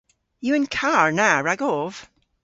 [0.45, 1.93] Yw an karr na ragov?